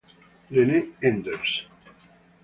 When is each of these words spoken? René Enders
René 0.49 0.97
Enders 1.03 1.69